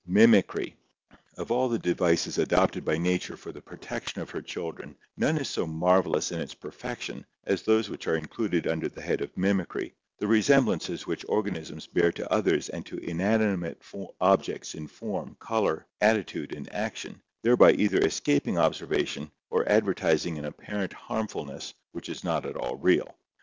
[0.07, 0.75] MIMICRY
[1.37, 5.47] Of all the devices adopted by nature for the protection of her children none is
[5.47, 9.93] so marvelous in its perfection as those which are included under the head of mimicry—
[10.17, 13.77] the resemblances which organisms bear to others and to inanimate
[14.19, 20.45] objects in form, color, attitude, and action, thereby either escaping observation or ad vertising an
[20.45, 23.15] apparent harmfulness which is not at all real.